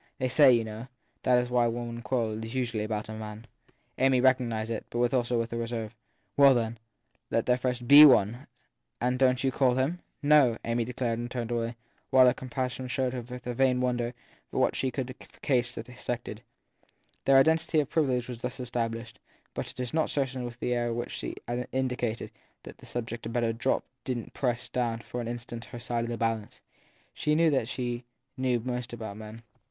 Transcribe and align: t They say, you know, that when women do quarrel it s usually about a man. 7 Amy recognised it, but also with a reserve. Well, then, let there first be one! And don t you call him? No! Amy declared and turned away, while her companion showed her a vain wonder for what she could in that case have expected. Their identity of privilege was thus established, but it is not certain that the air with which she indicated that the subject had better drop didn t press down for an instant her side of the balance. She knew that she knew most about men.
t 0.03 0.07
They 0.17 0.29
say, 0.29 0.51
you 0.51 0.63
know, 0.63 0.87
that 1.21 1.47
when 1.51 1.73
women 1.75 1.95
do 1.97 2.01
quarrel 2.01 2.39
it 2.39 2.45
s 2.45 2.55
usually 2.55 2.83
about 2.83 3.07
a 3.07 3.11
man. 3.13 3.45
7 3.97 4.05
Amy 4.05 4.19
recognised 4.19 4.71
it, 4.71 4.87
but 4.89 5.13
also 5.13 5.37
with 5.37 5.53
a 5.53 5.57
reserve. 5.57 5.95
Well, 6.35 6.55
then, 6.55 6.79
let 7.29 7.45
there 7.45 7.55
first 7.55 7.87
be 7.87 8.03
one! 8.03 8.47
And 8.99 9.19
don 9.19 9.35
t 9.35 9.47
you 9.47 9.51
call 9.51 9.75
him? 9.75 9.99
No! 10.23 10.57
Amy 10.65 10.85
declared 10.85 11.19
and 11.19 11.29
turned 11.29 11.51
away, 11.51 11.75
while 12.09 12.25
her 12.25 12.33
companion 12.33 12.87
showed 12.87 13.13
her 13.13 13.23
a 13.45 13.53
vain 13.53 13.79
wonder 13.79 14.15
for 14.49 14.59
what 14.59 14.75
she 14.75 14.89
could 14.89 15.11
in 15.11 15.15
that 15.19 15.39
case 15.43 15.75
have 15.75 15.87
expected. 15.87 16.41
Their 17.25 17.37
identity 17.37 17.79
of 17.79 17.87
privilege 17.91 18.27
was 18.27 18.39
thus 18.39 18.59
established, 18.59 19.19
but 19.53 19.69
it 19.69 19.79
is 19.79 19.93
not 19.93 20.09
certain 20.09 20.43
that 20.45 20.59
the 20.59 20.73
air 20.73 20.91
with 20.91 20.97
which 21.05 21.11
she 21.11 21.35
indicated 21.71 22.31
that 22.63 22.79
the 22.79 22.87
subject 22.89 23.25
had 23.25 23.33
better 23.33 23.53
drop 23.53 23.83
didn 24.03 24.23
t 24.23 24.29
press 24.31 24.67
down 24.67 25.01
for 25.01 25.21
an 25.21 25.27
instant 25.27 25.65
her 25.65 25.79
side 25.79 26.05
of 26.05 26.09
the 26.09 26.17
balance. 26.17 26.59
She 27.13 27.35
knew 27.35 27.51
that 27.51 27.67
she 27.67 28.03
knew 28.35 28.59
most 28.61 28.93
about 28.93 29.17
men. 29.17 29.43